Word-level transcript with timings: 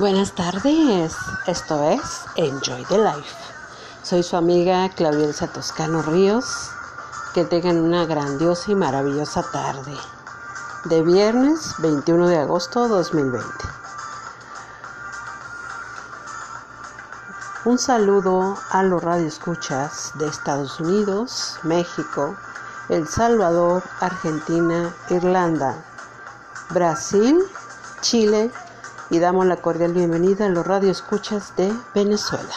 Buenas 0.00 0.32
tardes, 0.32 1.14
esto 1.46 1.84
es 1.90 2.00
Enjoy 2.36 2.86
the 2.86 2.96
Life. 2.96 3.36
Soy 4.02 4.22
su 4.22 4.34
amiga 4.34 4.88
Claudia 4.96 5.30
Toscano 5.52 6.00
Ríos. 6.00 6.70
Que 7.34 7.44
tengan 7.44 7.76
una 7.76 8.06
grandiosa 8.06 8.70
y 8.70 8.76
maravillosa 8.76 9.42
tarde 9.52 9.94
de 10.86 11.02
viernes 11.02 11.74
21 11.80 12.28
de 12.28 12.38
agosto 12.38 12.88
2020. 12.88 13.44
Un 17.66 17.78
saludo 17.78 18.56
a 18.70 18.82
los 18.82 19.04
radioescuchas 19.04 20.12
de 20.14 20.28
Estados 20.28 20.80
Unidos, 20.80 21.58
México, 21.62 22.34
El 22.88 23.06
Salvador, 23.06 23.82
Argentina, 24.00 24.94
Irlanda, 25.10 25.76
Brasil, 26.70 27.38
Chile 28.00 28.50
y 29.10 29.18
damos 29.18 29.46
la 29.46 29.56
cordial 29.56 29.92
bienvenida 29.92 30.46
a 30.46 30.48
los 30.48 30.66
radioescuchas 30.66 31.56
de 31.56 31.72
Venezuela 31.94 32.54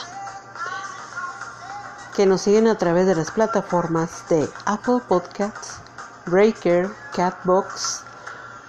que 2.15 2.25
nos 2.27 2.41
siguen 2.41 2.67
a 2.67 2.77
través 2.77 3.07
de 3.07 3.15
las 3.15 3.31
plataformas 3.31 4.29
de 4.29 4.47
Apple 4.65 4.99
Podcasts, 5.07 5.79
Breaker, 6.27 6.89
Catbox, 7.15 8.03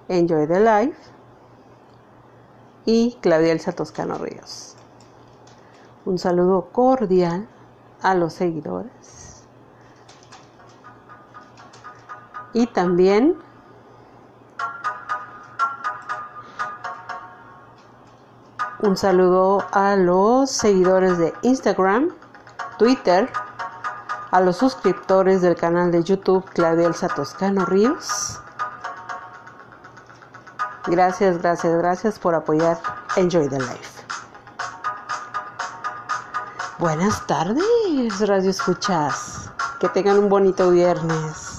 Enjoy 0.08 0.48
the 0.48 0.58
Life. 0.58 0.98
Y 2.84 3.16
Claudia 3.20 3.52
Elsa 3.52 3.70
Toscano 3.70 4.18
Ríos. 4.18 4.74
Un 6.04 6.18
saludo 6.18 6.70
cordial 6.72 7.46
a 8.02 8.16
los 8.16 8.32
seguidores. 8.32 9.44
Y 12.52 12.66
también 12.66 13.36
un 18.80 18.96
saludo 18.96 19.66
a 19.72 19.96
los 19.96 20.50
seguidores 20.50 21.18
de 21.18 21.34
Instagram, 21.42 22.10
Twitter, 22.78 23.30
a 24.30 24.40
los 24.40 24.56
suscriptores 24.56 25.42
del 25.42 25.56
canal 25.56 25.90
de 25.90 26.02
YouTube 26.02 26.44
Claudia 26.54 26.86
Elsa 26.86 27.08
Toscano 27.08 27.64
Ríos 27.64 28.40
Gracias, 30.90 31.36
gracias, 31.42 31.76
gracias 31.76 32.18
por 32.18 32.34
apoyar 32.34 32.80
Enjoy 33.16 33.46
the 33.50 33.58
Life. 33.58 34.02
Buenas 36.78 37.26
tardes, 37.26 38.26
Radio 38.26 38.48
Escuchas. 38.48 39.50
Que 39.80 39.90
tengan 39.90 40.18
un 40.18 40.30
bonito 40.30 40.70
viernes. 40.70 41.58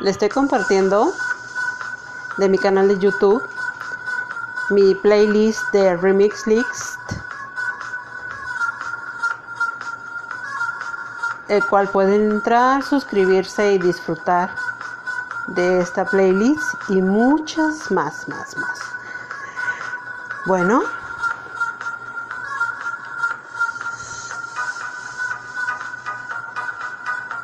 Le 0.00 0.10
estoy 0.10 0.28
compartiendo 0.28 1.10
de 2.40 2.48
mi 2.48 2.58
canal 2.58 2.88
de 2.88 2.98
YouTube 2.98 3.42
mi 4.70 4.94
playlist 4.94 5.62
de 5.72 5.96
Remix 5.96 6.46
List 6.46 7.00
el 11.50 11.66
cual 11.66 11.88
pueden 11.88 12.30
entrar, 12.30 12.82
suscribirse 12.84 13.72
y 13.72 13.78
disfrutar 13.78 14.54
de 15.48 15.80
esta 15.80 16.04
playlist 16.04 16.62
y 16.88 17.02
muchas 17.02 17.90
más, 17.90 18.28
más, 18.28 18.56
más. 18.56 18.78
Bueno. 20.46 20.82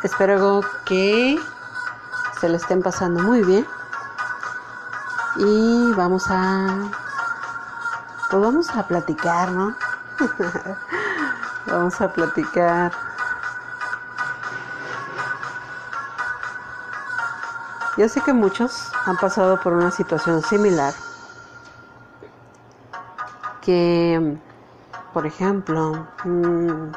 Espero 0.05 0.61
que 0.85 1.37
se 2.41 2.49
lo 2.49 2.57
estén 2.57 2.81
pasando 2.81 3.25
muy 3.25 3.43
bien. 3.43 3.67
Y 5.38 5.93
vamos 5.95 6.25
a... 6.28 6.90
Pues 8.31 8.43
vamos 8.43 8.71
a 8.71 8.87
platicar, 8.87 9.50
¿no? 9.52 9.76
vamos 11.66 12.00
a 12.00 12.12
platicar 12.12 12.93
Yo 17.97 18.11
sé 18.11 18.21
que 18.21 18.35
muchos 18.35 18.93
han 19.07 19.16
pasado 19.16 19.59
por 19.59 19.73
una 19.73 19.90
situación 19.90 20.43
similar. 20.43 20.93
Que, 23.62 24.37
por 25.14 25.25
ejemplo, 25.25 26.07
mm, 26.25 26.93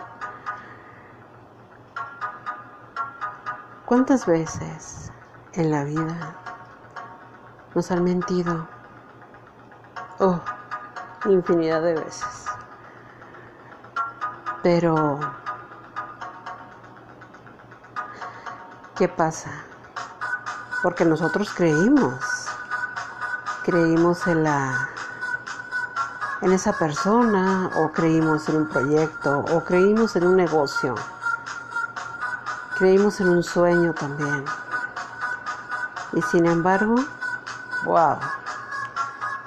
¿cuántas 3.86 4.26
veces 4.26 5.10
en 5.54 5.72
la 5.72 5.86
vida 5.86 6.36
nos 7.76 7.92
han 7.92 8.04
mentido? 8.04 8.68
Oh, 10.20 10.40
infinidad 11.26 11.82
de 11.82 11.96
veces. 11.96 12.46
Pero, 14.62 15.20
¿qué 18.96 19.08
pasa? 19.08 19.52
porque 20.82 21.06
nosotros 21.06 21.50
creímos, 21.54 22.14
creímos 23.64 24.26
en 24.28 24.44
la 24.44 24.90
en 26.42 26.54
esa 26.54 26.72
persona 26.72 27.70
o 27.76 27.92
creímos 27.92 28.48
en 28.48 28.58
un 28.58 28.70
proyecto 28.70 29.40
o 29.52 29.64
creímos 29.66 30.16
en 30.16 30.26
un 30.26 30.38
negocio. 30.38 30.96
Creímos 32.78 33.20
en 33.20 33.28
un 33.28 33.44
sueño 33.44 33.94
también. 33.94 34.46
Y 36.14 36.22
sin 36.22 36.46
embargo, 36.46 36.96
wow. 37.86 38.20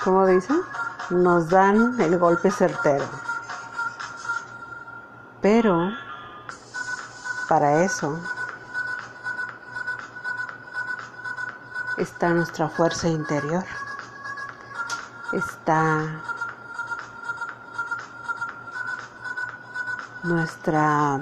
¿Cómo 0.03 0.27
dicen? 0.27 0.61
Nos 1.11 1.49
dan 1.49 2.01
el 2.01 2.19
golpe 2.19 2.51
certero. 2.51 3.05
Pero 5.41 5.91
para 7.49 7.83
eso 7.85 8.19
está 11.97 12.31
nuestra 12.31 12.69
fuerza 12.69 13.09
interior, 13.09 13.65
está 15.33 16.23
nuestra, 20.23 21.21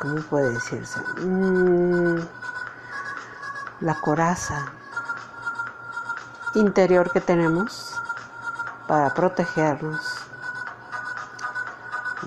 ¿cómo 0.00 0.16
puede 0.22 0.54
decirse? 0.54 1.00
Mm, 1.20 2.18
la 3.80 3.94
coraza 4.00 4.72
interior 6.54 7.10
que 7.12 7.20
tenemos 7.20 7.94
para 8.88 9.14
protegernos 9.14 10.18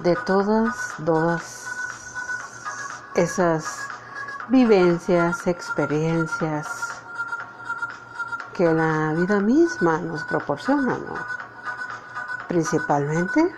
de 0.01 0.15
todas, 0.25 0.75
todas 1.05 1.67
esas 3.15 3.65
vivencias, 4.47 5.45
experiencias, 5.45 6.67
que 8.53 8.71
la 8.71 9.13
vida 9.13 9.39
misma 9.39 9.97
nos 9.99 10.23
proporciona. 10.23 10.97
Principalmente 12.47 13.53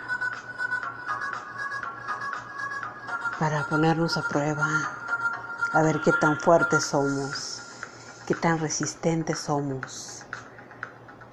para 3.38 3.64
ponernos 3.64 4.16
a 4.16 4.22
prueba, 4.22 4.66
a 5.72 5.82
ver 5.82 6.00
qué 6.00 6.12
tan 6.12 6.40
fuertes 6.40 6.84
somos, 6.86 7.60
qué 8.26 8.34
tan 8.34 8.58
resistentes 8.58 9.38
somos 9.38 10.25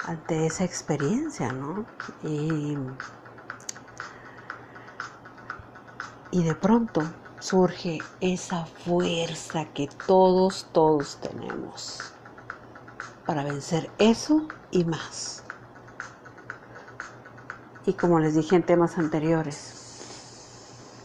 ante 0.06 0.46
esa 0.46 0.64
experiencia, 0.64 1.52
¿no? 1.52 1.86
Y, 2.24 2.78
y 6.32 6.44
de 6.44 6.56
pronto 6.56 7.02
surge 7.40 8.00
esa 8.22 8.66
fuerza 8.66 9.66
que 9.74 9.90
todos, 10.08 10.68
todos 10.72 11.20
tenemos 11.22 12.14
para 13.26 13.44
vencer 13.44 13.90
eso 13.98 14.48
y 14.72 14.84
más. 14.86 15.44
Y 17.86 17.94
como 17.94 18.20
les 18.20 18.36
dije 18.36 18.56
en 18.56 18.64
temas 18.64 18.98
anteriores, 18.98 19.84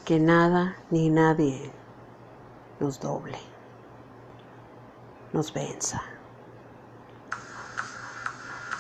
que 0.05 0.21
nada 0.21 0.77
ni 0.91 1.11
nadie 1.11 1.73
nos 2.81 3.01
doble, 3.01 3.39
nos 5.33 5.53
venza. 5.53 6.18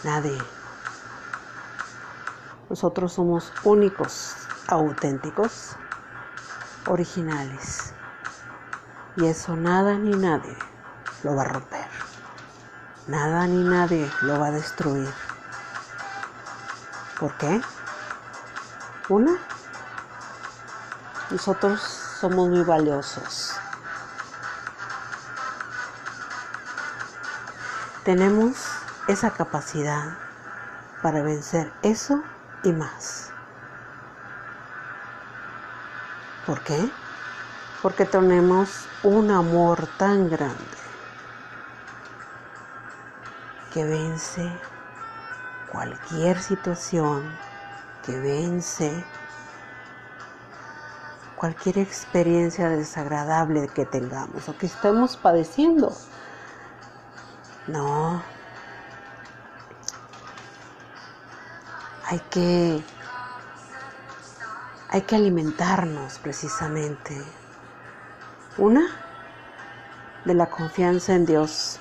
Nadie. 0.04 0.38
Nosotros 2.70 3.12
somos 3.12 3.52
únicos, 3.64 4.36
auténticos, 4.68 5.74
originales. 6.86 7.92
Y 9.16 9.26
eso 9.26 9.56
nada 9.56 9.94
ni 9.94 10.16
nadie 10.16 10.56
lo 11.24 11.34
va 11.34 11.42
a 11.42 11.48
romper. 11.48 11.88
Nada 13.08 13.46
ni 13.46 13.64
nadie 13.64 14.08
lo 14.22 14.38
va 14.38 14.46
a 14.46 14.50
destruir. 14.52 15.12
¿Por 17.18 17.32
qué? 17.38 17.60
Una, 19.08 19.36
nosotros 21.30 21.80
somos 21.80 22.48
muy 22.48 22.62
valiosos. 22.62 23.54
Tenemos 28.04 28.77
esa 29.08 29.30
capacidad 29.30 30.18
para 31.02 31.22
vencer 31.22 31.72
eso 31.82 32.22
y 32.62 32.72
más. 32.72 33.30
¿Por 36.46 36.60
qué? 36.60 36.90
Porque 37.82 38.04
tenemos 38.04 38.86
un 39.02 39.30
amor 39.30 39.88
tan 39.98 40.28
grande 40.28 40.56
que 43.72 43.84
vence 43.84 44.50
cualquier 45.72 46.40
situación, 46.40 47.22
que 48.04 48.18
vence 48.18 49.04
cualquier 51.36 51.78
experiencia 51.78 52.68
desagradable 52.68 53.68
que 53.68 53.86
tengamos 53.86 54.48
o 54.48 54.56
que 54.58 54.66
estemos 54.66 55.16
padeciendo. 55.16 55.94
No. 57.68 58.37
Hay 62.10 62.20
que 62.30 62.82
hay 64.88 65.02
que 65.02 65.16
alimentarnos 65.16 66.18
precisamente. 66.20 67.14
Una 68.56 68.86
de 70.24 70.32
la 70.32 70.46
confianza 70.46 71.14
en 71.14 71.26
Dios 71.26 71.78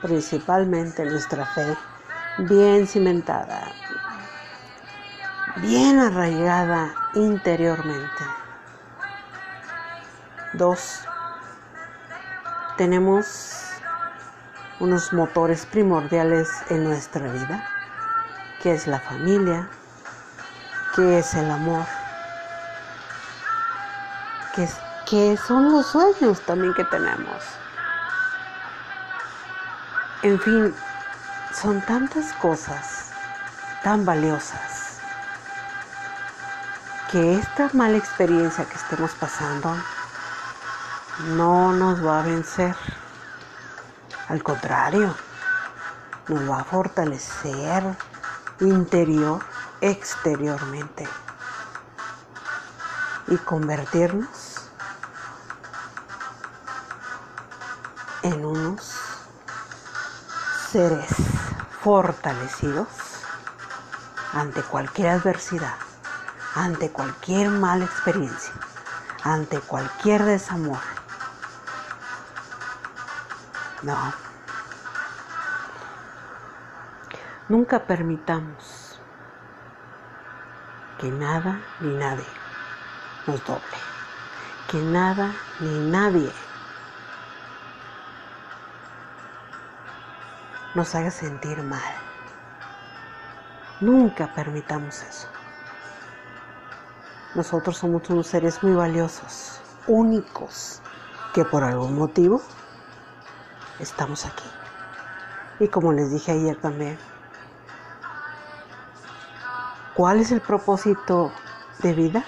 principalmente 0.00 1.04
nuestra 1.04 1.44
fe, 1.44 1.76
bien 2.38 2.86
cimentada, 2.86 3.72
bien 5.56 6.00
arraigada 6.00 6.94
interiormente. 7.14 8.24
Dos, 10.54 11.02
tenemos 12.78 13.74
unos 14.80 15.12
motores 15.12 15.66
primordiales 15.66 16.48
en 16.70 16.84
nuestra 16.84 17.30
vida, 17.30 17.71
que 18.62 18.72
es 18.72 18.86
la 18.86 19.00
familia, 19.00 19.68
que 20.94 21.18
es 21.18 21.34
el 21.34 21.50
amor, 21.50 21.84
que, 24.54 24.68
que 25.08 25.36
son 25.36 25.72
los 25.72 25.86
sueños 25.86 26.40
también 26.42 26.72
que 26.74 26.84
tenemos. 26.84 27.42
En 30.22 30.38
fin, 30.40 30.74
son 31.52 31.80
tantas 31.82 32.32
cosas 32.34 33.10
tan 33.82 34.04
valiosas 34.04 35.00
que 37.10 37.34
esta 37.34 37.68
mala 37.72 37.98
experiencia 37.98 38.64
que 38.64 38.76
estemos 38.76 39.10
pasando 39.12 39.76
no 41.36 41.72
nos 41.72 42.04
va 42.04 42.20
a 42.20 42.22
vencer. 42.22 42.76
Al 44.28 44.42
contrario, 44.42 45.14
nos 46.28 46.48
va 46.48 46.60
a 46.60 46.64
fortalecer 46.64 47.82
interior, 48.62 49.40
exteriormente 49.80 51.08
y 53.28 53.36
convertirnos 53.38 54.70
en 58.22 58.44
unos 58.44 58.94
seres 60.70 61.10
fortalecidos 61.82 62.88
ante 64.32 64.62
cualquier 64.62 65.08
adversidad, 65.08 65.74
ante 66.54 66.90
cualquier 66.90 67.50
mala 67.50 67.84
experiencia, 67.84 68.52
ante 69.24 69.60
cualquier 69.60 70.24
desamor. 70.24 70.78
No. 73.82 74.21
Nunca 77.52 77.80
permitamos 77.80 78.98
que 80.98 81.10
nada 81.10 81.60
ni 81.80 81.92
nadie 81.96 82.24
nos 83.26 83.44
doble. 83.44 83.78
Que 84.70 84.78
nada 84.78 85.34
ni 85.60 85.90
nadie 85.90 86.32
nos 90.74 90.94
haga 90.94 91.10
sentir 91.10 91.62
mal. 91.62 91.92
Nunca 93.82 94.32
permitamos 94.32 95.02
eso. 95.02 95.28
Nosotros 97.34 97.76
somos 97.76 98.08
unos 98.08 98.28
seres 98.28 98.62
muy 98.62 98.72
valiosos, 98.72 99.60
únicos, 99.86 100.80
que 101.34 101.44
por 101.44 101.64
algún 101.64 101.96
motivo 101.96 102.40
estamos 103.78 104.24
aquí. 104.24 104.50
Y 105.60 105.68
como 105.68 105.92
les 105.92 106.10
dije 106.10 106.32
ayer 106.32 106.56
también, 106.56 107.11
¿cuál 110.02 110.18
es 110.18 110.32
el 110.32 110.40
propósito 110.40 111.30
de 111.78 111.92
vida? 111.92 112.24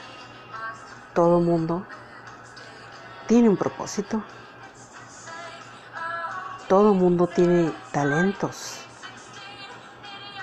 Todo 1.13 1.41
mundo 1.41 1.85
tiene 3.27 3.49
un 3.49 3.57
propósito. 3.57 4.23
Todo 6.69 6.95
mundo 6.95 7.27
tiene 7.27 7.73
talentos, 7.91 8.79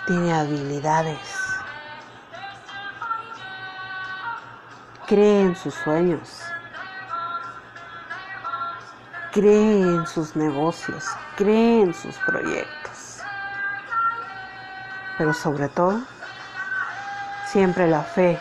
tiene 0.08 0.34
habilidades, 0.34 1.22
cree 5.08 5.44
en 5.44 5.56
sus 5.56 5.74
sueños, 5.74 6.42
cree 9.32 9.80
en 9.80 10.06
sus 10.06 10.36
negocios, 10.36 11.06
cree 11.38 11.84
en 11.84 11.94
sus 11.94 12.18
proyectos. 12.18 13.22
Pero 15.18 15.34
sobre 15.34 15.70
todo, 15.70 16.02
siempre 17.52 17.86
la 17.86 18.02
fe, 18.02 18.40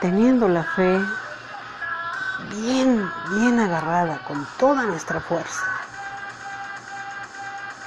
teniendo 0.00 0.48
la 0.48 0.64
fe 0.64 1.00
bien, 2.50 3.08
bien 3.30 3.60
agarrada, 3.60 4.18
con 4.26 4.44
toda 4.58 4.82
nuestra 4.82 5.20
fuerza. 5.20 5.64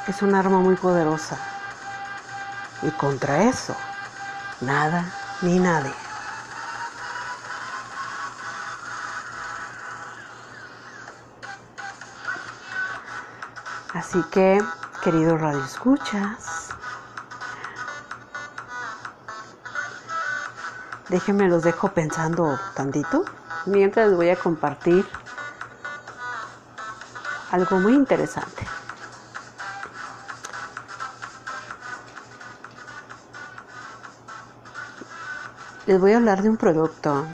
Es 0.07 0.21
un 0.21 0.33
arma 0.33 0.59
muy 0.59 0.75
poderosa. 0.75 1.37
Y 2.83 2.89
contra 2.91 3.43
eso, 3.43 3.75
nada 4.61 5.03
ni 5.41 5.59
nadie. 5.59 5.93
Así 13.93 14.23
que, 14.31 14.63
queridos 15.03 15.41
radioescuchas, 15.41 16.60
déjenme 21.11 21.49
los 21.49 21.63
dejo 21.63 21.89
pensando 21.89 22.57
tantito 22.73 23.25
mientras 23.65 24.07
les 24.07 24.15
voy 24.15 24.29
a 24.29 24.37
compartir 24.37 25.05
algo 27.51 27.79
muy 27.81 27.93
interesante. 27.93 28.65
Les 35.85 35.99
voy 35.99 36.13
a 36.13 36.17
hablar 36.17 36.41
de 36.41 36.49
un 36.49 36.55
producto 36.55 37.25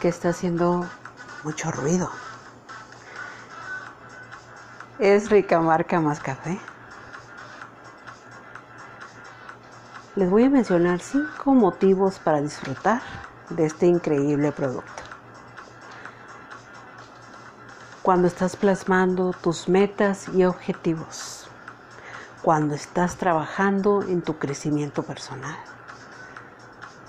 que 0.00 0.08
está 0.08 0.30
haciendo 0.30 0.84
mucho 1.44 1.70
ruido. 1.70 2.10
Es 4.98 5.30
rica 5.30 5.60
marca 5.60 6.00
más 6.00 6.18
café. 6.18 6.60
Les 10.14 10.28
voy 10.28 10.44
a 10.44 10.50
mencionar 10.50 11.00
cinco 11.00 11.54
motivos 11.54 12.18
para 12.18 12.40
disfrutar 12.40 13.02
de 13.50 13.66
este 13.66 13.86
increíble 13.86 14.52
producto. 14.52 15.02
cuando 18.02 18.26
estás 18.26 18.56
plasmando 18.56 19.32
tus 19.32 19.68
metas 19.68 20.28
y 20.34 20.44
objetivos, 20.44 21.48
cuando 22.42 22.74
estás 22.74 23.14
trabajando 23.16 24.02
en 24.02 24.22
tu 24.22 24.38
crecimiento 24.38 25.04
personal, 25.04 25.56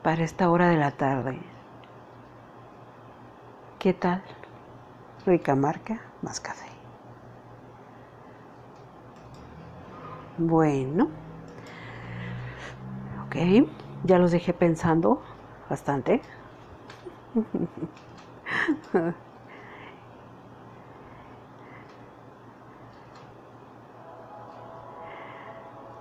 para 0.02 0.24
esta 0.24 0.50
hora 0.50 0.69
de 0.69 0.78
la 0.78 0.91
tarde. 0.91 1.38
¿Qué 3.80 3.93
tal? 3.93 4.24
Rica 5.26 5.56
marca, 5.56 6.02
más 6.21 6.39
café. 6.39 6.65
Bueno, 10.38 11.10
ok, 13.26 13.36
ya 14.06 14.19
los 14.19 14.32
dejé 14.32 14.54
pensando 14.54 15.21
bastante. 15.69 16.21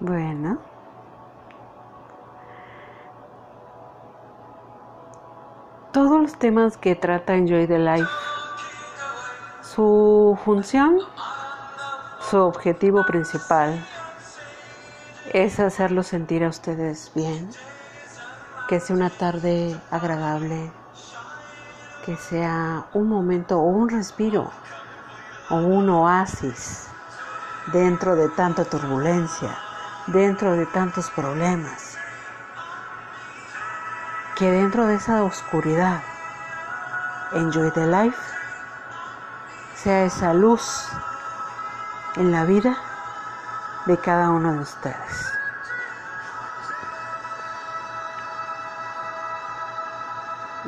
bueno. 0.05 0.59
todos 5.95 6.21
los 6.21 6.37
temas 6.41 6.77
que 6.77 6.97
trata 6.97 7.37
Enjoy 7.37 7.69
the 7.69 7.79
Life, 7.79 8.11
su 9.63 10.37
función, 10.45 10.99
su 12.29 12.37
objetivo 12.37 13.05
principal 13.07 13.81
es 15.33 15.61
hacerlos 15.61 16.09
sentir 16.09 16.43
a 16.43 16.49
ustedes 16.49 17.13
bien, 17.15 17.49
que 18.69 18.81
sea 18.81 18.97
una 18.97 19.09
tarde 19.09 19.81
agradable, 19.93 20.73
que 22.05 22.17
sea 22.17 22.87
un 22.93 23.09
momento 23.09 23.61
o 23.61 23.63
un 23.63 23.89
respiro 23.89 24.51
o 25.49 25.55
un 25.59 25.89
oasis 25.91 26.89
dentro 27.73 28.17
de 28.17 28.29
tanta 28.31 28.65
turbulencia, 28.65 29.57
dentro 30.07 30.53
de 30.53 30.67
tantos 30.67 31.11
problemas 31.11 31.97
que 34.37 34.51
dentro 34.51 34.87
de 34.87 34.97
esa 34.97 35.23
oscuridad, 35.23 36.03
enjoy 37.33 37.71
the 37.71 37.87
life, 37.87 38.19
sea 39.77 40.05
esa 40.05 40.35
luz 40.35 40.89
en 42.17 42.33
la 42.33 42.45
vida 42.45 42.77
de 43.87 43.97
cada 43.99 44.31
uno 44.31 44.53
de 44.53 44.61
ustedes. 44.61 45.33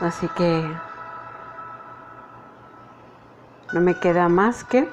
Así 0.03 0.29
que 0.29 0.79
no 3.73 3.81
me 3.81 3.99
queda 3.99 4.29
más 4.29 4.63
que 4.63 4.89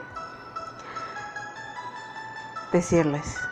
decirles, 2.71 3.42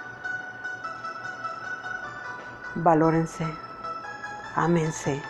valórense 2.76 3.48
ámense, 4.56 5.22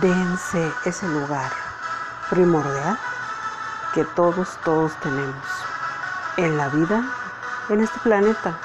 dense 0.00 0.72
ese 0.84 1.06
lugar 1.08 1.50
primordial 2.28 2.98
que 3.94 4.04
todos, 4.04 4.58
todos 4.64 4.92
tenemos 5.00 5.44
en 6.36 6.56
la 6.56 6.68
vida, 6.68 7.04
en 7.68 7.80
este 7.80 7.98
planeta, 8.00 8.58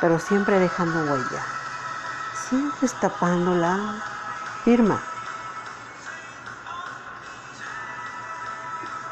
pero 0.00 0.18
siempre 0.18 0.58
dejando 0.58 1.12
huella, 1.12 1.42
siempre 2.48 2.88
tapando 3.00 3.54
la 3.54 3.78
firma, 4.64 5.00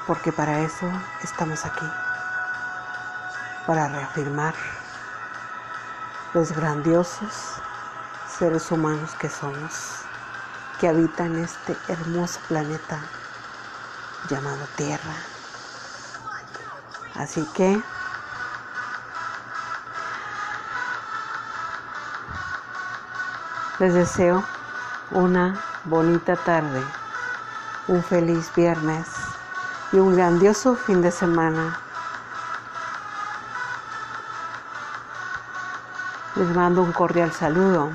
porque 0.07 0.33
para 0.33 0.61
eso 0.61 0.91
estamos 1.23 1.65
aquí, 1.65 1.87
para 3.73 3.89
reafirmar 3.89 4.55
los 6.35 6.53
grandiosos 6.53 7.55
seres 8.29 8.71
humanos 8.71 9.15
que 9.19 9.31
somos, 9.31 10.03
que 10.79 10.89
habitan 10.89 11.39
este 11.39 11.75
hermoso 11.89 12.39
planeta 12.49 13.01
llamado 14.29 14.67
Tierra. 14.77 15.15
Así 17.15 17.49
que 17.55 17.83
les 23.79 23.95
deseo 23.95 24.45
una 25.13 25.59
bonita 25.85 26.37
tarde, 26.37 26.83
un 27.89 28.05
feliz 28.05 28.53
viernes 28.55 29.07
y 29.93 29.97
un 29.97 30.15
grandioso 30.15 30.77
fin 30.77 31.01
de 31.01 31.11
semana 31.11 31.82
Les 36.35 36.49
mando 36.57 36.83
un 36.83 36.92
cordial 36.92 37.31
saludo 37.31 37.90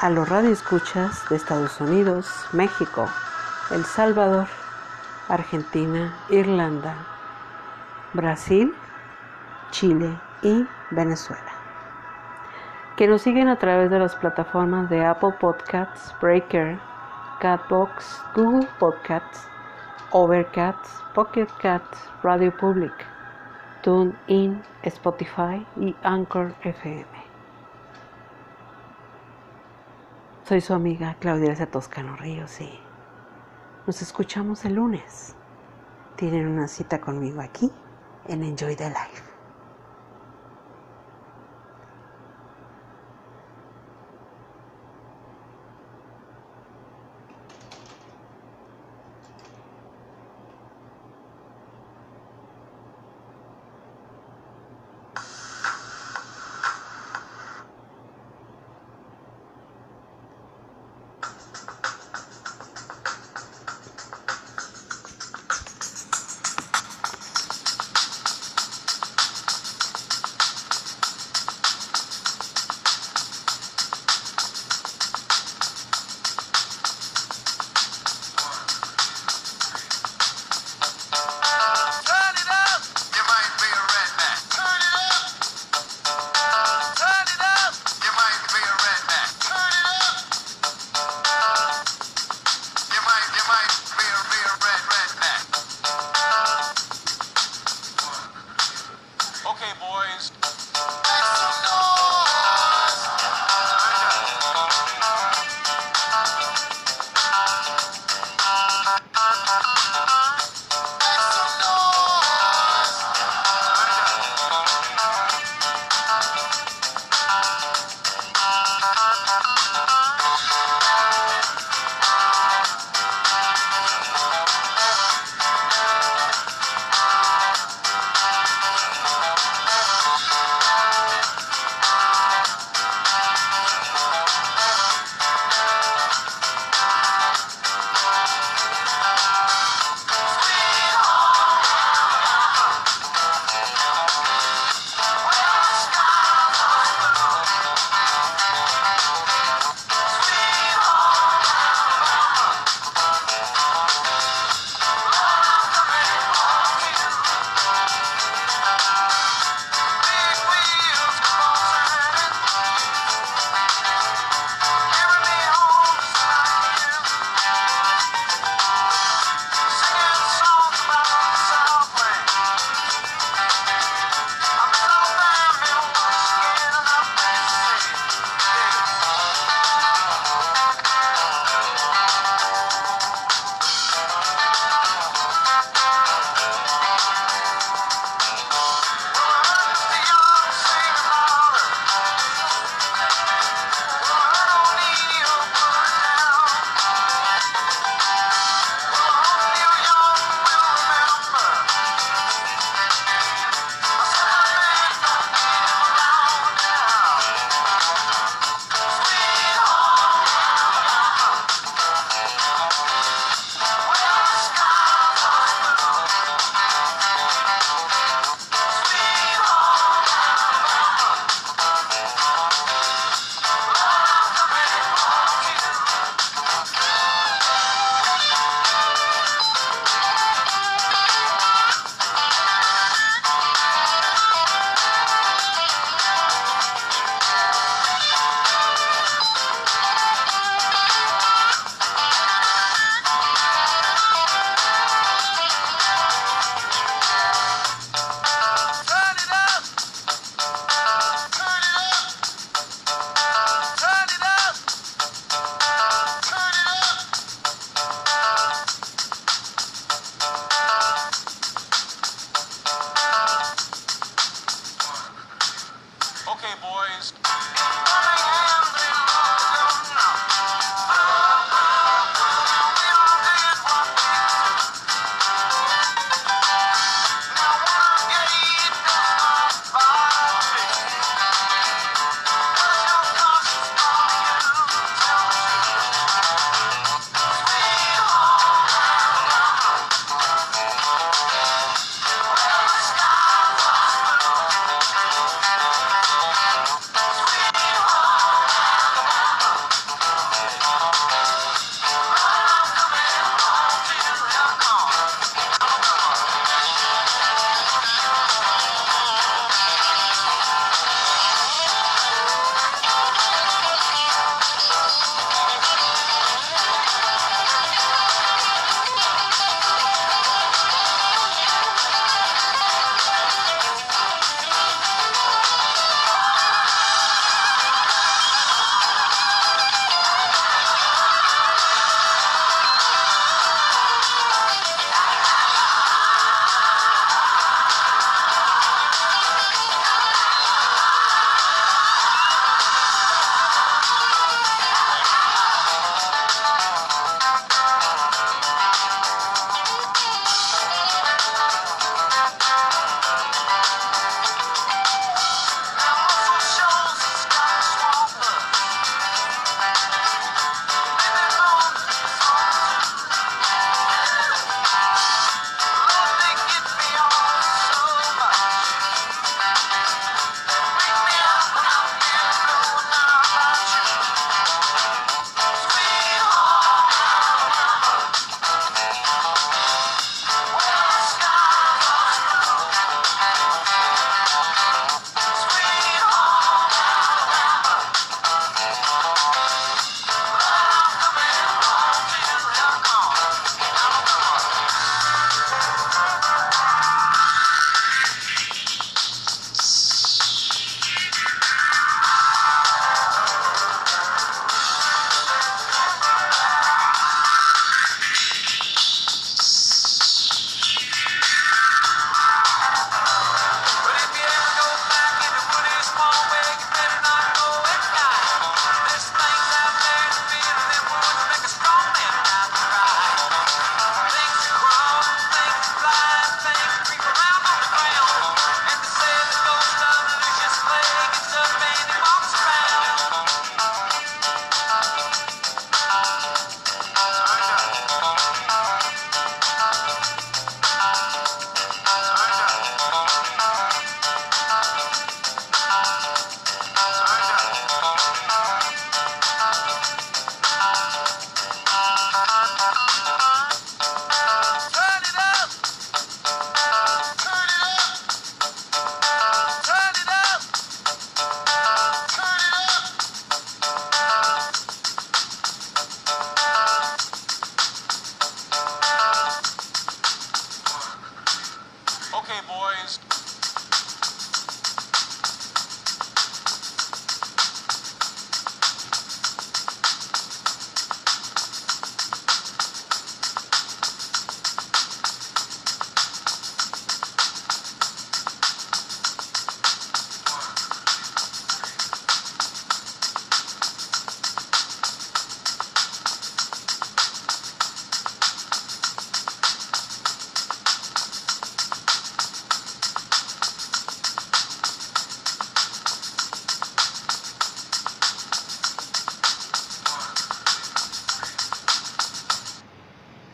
a 0.00 0.08
los 0.08 0.26
radioescuchas 0.26 1.28
de 1.28 1.36
Estados 1.36 1.78
Unidos, 1.78 2.48
México, 2.54 3.06
El 3.70 3.84
Salvador, 3.84 4.46
Argentina, 5.28 6.14
Irlanda, 6.30 6.94
Brasil, 8.14 8.74
Chile 9.70 10.18
y 10.40 10.66
Venezuela. 10.92 11.52
Que 12.96 13.06
nos 13.06 13.20
siguen 13.20 13.48
a 13.48 13.58
través 13.58 13.90
de 13.90 13.98
las 13.98 14.14
plataformas 14.16 14.88
de 14.88 15.04
Apple 15.04 15.34
Podcasts, 15.38 16.14
Breaker, 16.22 16.78
Catbox, 17.40 18.22
Google 18.34 18.66
Podcasts, 18.78 19.46
Overcast, 20.12 20.86
Pocket 21.12 21.48
Cats, 21.60 22.08
Radio 22.22 22.50
Public. 22.56 23.13
TuneIn, 23.84 24.62
Spotify 24.82 25.66
y 25.76 25.94
Anchor 26.02 26.54
FM. 26.62 27.04
Soy 30.48 30.62
su 30.62 30.72
amiga 30.72 31.18
Claudia 31.20 31.54
Toscano 31.70 32.16
Ríos 32.16 32.62
y 32.62 32.80
nos 33.86 34.00
escuchamos 34.00 34.64
el 34.64 34.76
lunes. 34.76 35.36
Tienen 36.16 36.48
una 36.48 36.66
cita 36.66 36.98
conmigo 36.98 37.42
aquí 37.42 37.70
en 38.26 38.42
Enjoy 38.42 38.74
the 38.74 38.88
Life. 38.88 39.33